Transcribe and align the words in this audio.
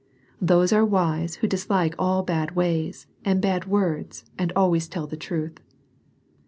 Those 0.41 0.73
are 0.73 0.83
wise 0.83 1.35
who 1.35 1.47
dislike 1.47 1.93
all 1.99 2.23
bad 2.23 2.55
ways, 2.55 3.05
and 3.23 3.39
bad 3.39 3.65
words, 3.67 4.25
and 4.35 4.51
always 4.55 4.87
tell 4.87 5.05
the 5.05 5.15
truth. 5.15 5.59